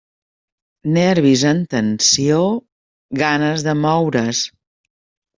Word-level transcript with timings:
Nervis 0.93 1.43
en 1.49 1.59
tensió, 1.73 2.39
ganes 3.19 3.65
de 3.69 3.75
moure's. 3.83 4.41